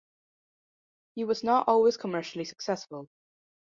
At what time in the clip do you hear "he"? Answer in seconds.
1.13-1.25